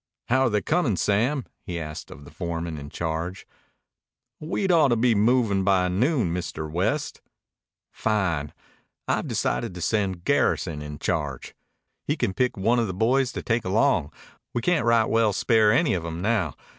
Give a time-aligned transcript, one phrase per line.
[0.29, 3.45] "How're they coming, Sam?" he asked of the foreman in charge.
[4.39, 6.67] "We'd ought to be movin' by noon, Mr.
[6.67, 7.21] West."
[7.91, 8.51] "Fine.
[9.07, 11.53] I've decided to send Garrison in charge.
[12.03, 14.11] He can pick one of the boys to take along.
[14.55, 16.55] We can't right well spare any of 'em now.